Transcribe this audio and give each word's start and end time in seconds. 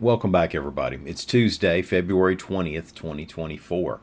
Welcome 0.00 0.32
back, 0.32 0.54
everybody. 0.54 0.98
It's 1.04 1.26
Tuesday, 1.26 1.82
February 1.82 2.34
20th, 2.34 2.94
2024. 2.94 4.00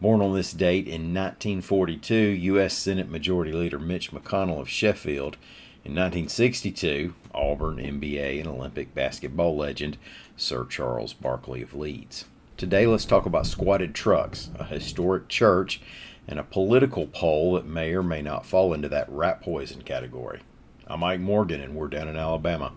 Born 0.00 0.20
on 0.20 0.34
this 0.34 0.52
date 0.52 0.88
in 0.88 1.14
1942, 1.14 2.16
U.S. 2.16 2.74
Senate 2.76 3.08
Majority 3.08 3.52
Leader 3.52 3.78
Mitch 3.78 4.10
McConnell 4.10 4.60
of 4.60 4.68
Sheffield. 4.68 5.36
In 5.84 5.92
1962, 5.92 7.14
Auburn, 7.32 7.76
NBA, 7.76 8.40
and 8.40 8.48
Olympic 8.48 8.92
basketball 8.92 9.56
legend 9.56 9.98
Sir 10.36 10.64
Charles 10.64 11.12
Barkley 11.12 11.62
of 11.62 11.74
Leeds. 11.74 12.24
Today, 12.56 12.84
let's 12.88 13.04
talk 13.04 13.24
about 13.24 13.46
squatted 13.46 13.94
trucks, 13.94 14.50
a 14.56 14.64
historic 14.64 15.28
church, 15.28 15.80
and 16.26 16.40
a 16.40 16.42
political 16.42 17.06
poll 17.06 17.54
that 17.54 17.66
may 17.66 17.94
or 17.94 18.02
may 18.02 18.20
not 18.20 18.46
fall 18.46 18.74
into 18.74 18.88
that 18.88 19.08
rat 19.08 19.42
poison 19.42 19.82
category. 19.82 20.40
I'm 20.88 20.98
Mike 20.98 21.20
Morgan, 21.20 21.60
and 21.60 21.76
we're 21.76 21.86
down 21.86 22.08
in 22.08 22.16
Alabama. 22.16 22.72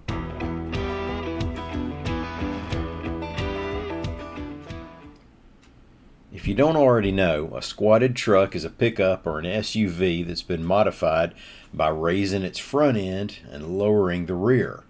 If 6.37 6.47
you 6.47 6.53
don't 6.53 6.75
already 6.75 7.11
know, 7.11 7.49
a 7.55 7.63
squatted 7.63 8.15
truck 8.15 8.55
is 8.55 8.63
a 8.63 8.69
pickup 8.69 9.25
or 9.25 9.39
an 9.39 9.45
SUV 9.45 10.23
that's 10.23 10.43
been 10.43 10.63
modified 10.63 11.33
by 11.73 11.89
raising 11.89 12.43
its 12.43 12.59
front 12.59 12.95
end 12.95 13.39
and 13.49 13.79
lowering 13.79 14.27
the 14.27 14.35
rear. 14.35 14.83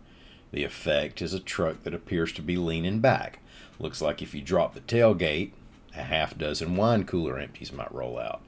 The 0.51 0.65
effect 0.65 1.21
is 1.21 1.33
a 1.33 1.39
truck 1.39 1.83
that 1.83 1.93
appears 1.93 2.33
to 2.33 2.41
be 2.41 2.57
leaning 2.57 2.99
back. 2.99 3.39
Looks 3.79 4.01
like 4.01 4.21
if 4.21 4.35
you 4.35 4.41
drop 4.41 4.73
the 4.73 4.81
tailgate, 4.81 5.51
a 5.95 6.01
half 6.01 6.37
dozen 6.37 6.75
wine 6.75 7.05
cooler 7.05 7.39
empties 7.39 7.71
might 7.71 7.93
roll 7.93 8.19
out. 8.19 8.41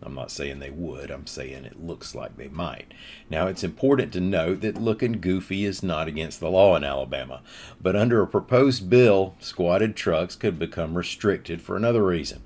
I'm 0.00 0.14
not 0.14 0.30
saying 0.30 0.60
they 0.60 0.70
would, 0.70 1.10
I'm 1.10 1.26
saying 1.26 1.64
it 1.64 1.84
looks 1.84 2.14
like 2.14 2.36
they 2.36 2.48
might. 2.48 2.94
Now, 3.28 3.48
it's 3.48 3.64
important 3.64 4.12
to 4.12 4.20
note 4.20 4.60
that 4.60 4.80
looking 4.80 5.20
goofy 5.20 5.64
is 5.64 5.82
not 5.82 6.06
against 6.06 6.38
the 6.38 6.50
law 6.50 6.76
in 6.76 6.84
Alabama, 6.84 7.42
but 7.80 7.96
under 7.96 8.22
a 8.22 8.26
proposed 8.26 8.88
bill, 8.88 9.34
squatted 9.40 9.96
trucks 9.96 10.36
could 10.36 10.58
become 10.58 10.96
restricted 10.96 11.60
for 11.60 11.76
another 11.76 12.04
reason. 12.04 12.42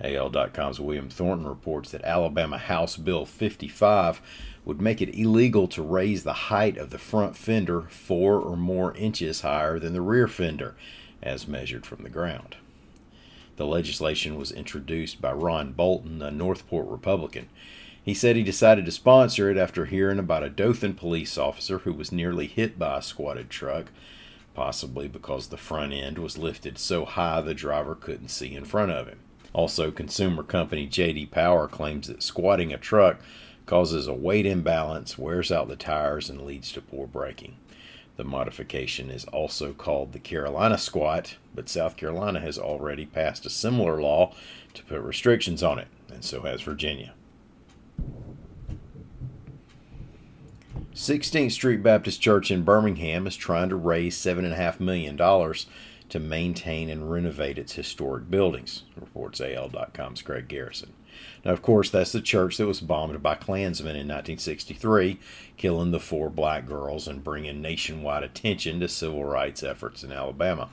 AL.com's 0.00 0.80
William 0.80 1.08
Thornton 1.08 1.46
reports 1.46 1.90
that 1.92 2.04
Alabama 2.04 2.58
House 2.58 2.96
Bill 2.96 3.24
55 3.24 4.20
would 4.64 4.80
make 4.80 5.00
it 5.00 5.14
illegal 5.14 5.68
to 5.68 5.82
raise 5.82 6.24
the 6.24 6.32
height 6.32 6.76
of 6.76 6.90
the 6.90 6.98
front 6.98 7.36
fender 7.36 7.82
four 7.82 8.40
or 8.40 8.56
more 8.56 8.94
inches 8.96 9.42
higher 9.42 9.78
than 9.78 9.92
the 9.92 10.00
rear 10.02 10.26
fender, 10.28 10.74
as 11.22 11.48
measured 11.48 11.86
from 11.86 12.02
the 12.02 12.10
ground. 12.10 12.56
The 13.56 13.66
legislation 13.66 14.36
was 14.36 14.50
introduced 14.50 15.20
by 15.20 15.32
Ron 15.32 15.72
Bolton, 15.72 16.20
a 16.22 16.30
Northport 16.30 16.88
Republican. 16.88 17.48
He 18.02 18.12
said 18.12 18.36
he 18.36 18.42
decided 18.42 18.84
to 18.84 18.92
sponsor 18.92 19.50
it 19.50 19.56
after 19.56 19.86
hearing 19.86 20.18
about 20.18 20.42
a 20.42 20.50
Dothan 20.50 20.94
police 20.94 21.38
officer 21.38 21.78
who 21.78 21.92
was 21.92 22.12
nearly 22.12 22.46
hit 22.46 22.78
by 22.78 22.98
a 22.98 23.02
squatted 23.02 23.48
truck, 23.48 23.86
possibly 24.54 25.08
because 25.08 25.48
the 25.48 25.56
front 25.56 25.92
end 25.92 26.18
was 26.18 26.36
lifted 26.36 26.78
so 26.78 27.04
high 27.04 27.40
the 27.40 27.54
driver 27.54 27.94
couldn't 27.94 28.28
see 28.28 28.54
in 28.54 28.64
front 28.64 28.90
of 28.90 29.06
him. 29.06 29.20
Also, 29.52 29.90
consumer 29.90 30.42
company 30.42 30.86
JD 30.86 31.30
Power 31.30 31.68
claims 31.68 32.08
that 32.08 32.22
squatting 32.22 32.72
a 32.72 32.76
truck 32.76 33.20
causes 33.66 34.06
a 34.06 34.12
weight 34.12 34.44
imbalance, 34.44 35.16
wears 35.16 35.50
out 35.50 35.68
the 35.68 35.76
tires, 35.76 36.28
and 36.28 36.42
leads 36.42 36.72
to 36.72 36.82
poor 36.82 37.06
braking. 37.06 37.56
The 38.16 38.24
modification 38.24 39.10
is 39.10 39.24
also 39.26 39.72
called 39.72 40.12
the 40.12 40.20
Carolina 40.20 40.78
squat, 40.78 41.36
but 41.54 41.68
South 41.68 41.96
Carolina 41.96 42.40
has 42.40 42.58
already 42.58 43.06
passed 43.06 43.44
a 43.44 43.50
similar 43.50 44.00
law 44.00 44.32
to 44.74 44.84
put 44.84 45.00
restrictions 45.00 45.62
on 45.62 45.80
it, 45.80 45.88
and 46.12 46.24
so 46.24 46.42
has 46.42 46.62
Virginia. 46.62 47.14
16th 50.94 51.50
Street 51.50 51.82
Baptist 51.82 52.20
Church 52.20 52.52
in 52.52 52.62
Birmingham 52.62 53.26
is 53.26 53.34
trying 53.34 53.68
to 53.68 53.76
raise 53.76 54.16
$7.5 54.16 54.78
million 54.78 55.16
to 56.08 56.20
maintain 56.20 56.90
and 56.90 57.10
renovate 57.10 57.58
its 57.58 57.74
historic 57.74 58.30
buildings, 58.30 58.82
reports 58.96 59.40
AL.com's 59.40 60.22
Greg 60.22 60.48
Garrison. 60.48 60.92
Now, 61.44 61.52
of 61.52 61.62
course, 61.62 61.90
that's 61.90 62.12
the 62.12 62.20
church 62.20 62.56
that 62.56 62.66
was 62.66 62.80
bombed 62.80 63.22
by 63.22 63.34
Klansmen 63.36 63.96
in 63.96 64.08
1963, 64.08 65.18
killing 65.56 65.90
the 65.90 66.00
four 66.00 66.28
black 66.28 66.66
girls 66.66 67.06
and 67.06 67.24
bringing 67.24 67.60
nationwide 67.60 68.22
attention 68.22 68.80
to 68.80 68.88
civil 68.88 69.24
rights 69.24 69.62
efforts 69.62 70.02
in 70.02 70.12
Alabama. 70.12 70.70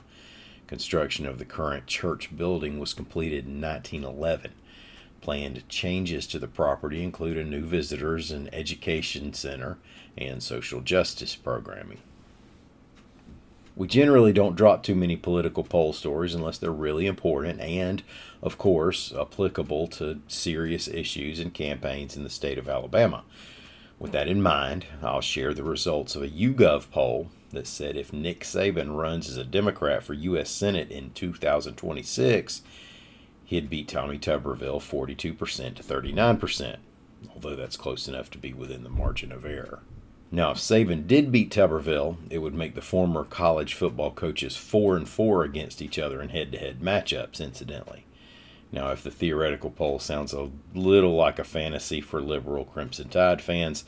Construction 0.66 1.26
of 1.26 1.38
the 1.38 1.44
current 1.44 1.86
church 1.86 2.36
building 2.36 2.78
was 2.78 2.94
completed 2.94 3.46
in 3.46 3.60
1911. 3.60 4.52
Planned 5.20 5.68
changes 5.68 6.26
to 6.26 6.38
the 6.38 6.48
property 6.48 7.02
include 7.02 7.36
a 7.36 7.44
new 7.44 7.64
visitors 7.64 8.30
and 8.30 8.52
education 8.52 9.32
center 9.34 9.78
and 10.16 10.42
social 10.42 10.80
justice 10.80 11.36
programming. 11.36 11.98
We 13.74 13.88
generally 13.88 14.32
don't 14.34 14.56
drop 14.56 14.82
too 14.82 14.94
many 14.94 15.16
political 15.16 15.64
poll 15.64 15.94
stories 15.94 16.34
unless 16.34 16.58
they're 16.58 16.70
really 16.70 17.06
important 17.06 17.60
and, 17.60 18.02
of 18.42 18.58
course, 18.58 19.14
applicable 19.18 19.88
to 19.88 20.20
serious 20.28 20.88
issues 20.88 21.40
and 21.40 21.54
campaigns 21.54 22.16
in 22.16 22.22
the 22.22 22.30
state 22.30 22.58
of 22.58 22.68
Alabama. 22.68 23.24
With 23.98 24.12
that 24.12 24.28
in 24.28 24.42
mind, 24.42 24.86
I'll 25.02 25.22
share 25.22 25.54
the 25.54 25.62
results 25.62 26.14
of 26.14 26.22
a 26.22 26.28
YouGov 26.28 26.90
poll 26.90 27.30
that 27.52 27.66
said 27.66 27.96
if 27.96 28.12
Nick 28.12 28.40
Saban 28.40 28.96
runs 28.96 29.28
as 29.28 29.36
a 29.36 29.44
Democrat 29.44 30.02
for 30.02 30.14
U.S. 30.14 30.50
Senate 30.50 30.90
in 30.90 31.10
2026, 31.12 32.62
he'd 33.44 33.70
beat 33.70 33.88
Tommy 33.88 34.18
Tuberville 34.18 34.80
42% 34.80 35.76
to 35.76 35.82
39%, 35.82 36.76
although 37.34 37.56
that's 37.56 37.76
close 37.76 38.08
enough 38.08 38.28
to 38.30 38.38
be 38.38 38.52
within 38.52 38.82
the 38.82 38.90
margin 38.90 39.32
of 39.32 39.46
error. 39.46 39.80
Now, 40.34 40.52
if 40.52 40.56
Saban 40.56 41.06
did 41.06 41.30
beat 41.30 41.50
Tuberville, 41.50 42.16
it 42.30 42.38
would 42.38 42.54
make 42.54 42.74
the 42.74 42.80
former 42.80 43.22
college 43.22 43.74
football 43.74 44.10
coaches 44.10 44.56
four 44.56 44.96
and 44.96 45.06
four 45.06 45.44
against 45.44 45.82
each 45.82 45.98
other 45.98 46.22
in 46.22 46.30
head-to-head 46.30 46.80
matchups. 46.80 47.38
Incidentally, 47.38 48.06
now 48.72 48.90
if 48.92 49.02
the 49.02 49.10
theoretical 49.10 49.70
poll 49.70 49.98
sounds 49.98 50.32
a 50.32 50.50
little 50.74 51.14
like 51.14 51.38
a 51.38 51.44
fantasy 51.44 52.00
for 52.00 52.22
liberal 52.22 52.64
Crimson 52.64 53.10
Tide 53.10 53.42
fans, 53.42 53.84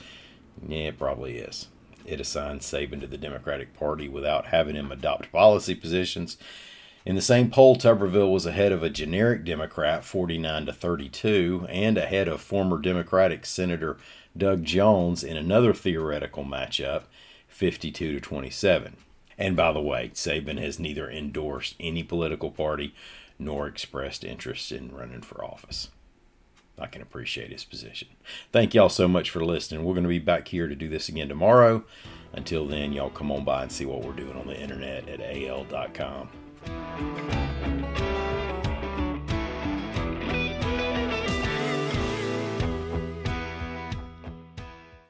yeah, 0.69 0.89
it 0.89 0.99
probably 0.99 1.39
is. 1.39 1.69
It 2.05 2.21
assigns 2.21 2.67
Saban 2.67 3.01
to 3.01 3.07
the 3.07 3.17
Democratic 3.17 3.73
Party 3.73 4.07
without 4.07 4.49
having 4.49 4.77
him 4.77 4.93
adopt 4.93 5.33
policy 5.33 5.75
positions. 5.75 6.37
In 7.07 7.17
the 7.17 7.23
same 7.23 7.51
poll, 7.51 7.77
Tuberville 7.77 8.33
was 8.33 8.47
ahead 8.47 8.73
of 8.73 8.83
a 8.83 8.89
generic 8.89 9.45
Democrat, 9.45 10.05
49 10.05 10.67
to 10.67 10.73
32, 10.73 11.67
and 11.69 11.99
ahead 11.99 12.29
of 12.29 12.41
former 12.41 12.79
Democratic 12.79 13.45
Senator 13.45 13.99
Doug 14.37 14.65
Jones 14.65 15.23
in 15.23 15.37
another 15.37 15.75
theoretical 15.75 16.45
matchup, 16.45 17.03
52 17.47 18.15
to 18.15 18.21
27. 18.21 18.97
And 19.37 19.55
by 19.55 19.73
the 19.73 19.83
way, 19.83 20.13
Saban 20.15 20.59
has 20.59 20.79
neither 20.79 21.11
endorsed 21.11 21.75
any 21.79 22.03
political 22.03 22.51
party 22.51 22.95
nor 23.39 23.67
expressed 23.67 24.25
interest 24.25 24.73
in 24.73 24.95
running 24.95 25.21
for 25.21 25.45
office. 25.45 25.91
I 26.79 26.87
can 26.87 27.03
appreciate 27.03 27.53
his 27.53 27.65
position. 27.65 28.09
Thank 28.51 28.73
y'all 28.73 28.89
so 28.89 29.09
much 29.09 29.29
for 29.29 29.45
listening. 29.45 29.85
We're 29.85 29.93
going 29.93 30.05
to 30.05 30.09
be 30.09 30.19
back 30.19 30.49
here 30.49 30.69
to 30.69 30.75
do 30.75 30.89
this 30.89 31.11
again 31.11 31.29
tomorrow. 31.29 31.85
Until 32.33 32.67
then, 32.67 32.93
y'all 32.95 33.11
come 33.11 33.31
on 33.31 33.45
by 33.45 33.63
and 33.63 33.71
see 33.71 33.85
what 33.85 34.03
we're 34.03 34.13
doing 34.13 34.37
on 34.37 34.47
the 34.47 34.59
internet 34.59 35.09
at 35.09 35.21
al.com. 35.21 36.31
Música 36.67 37.44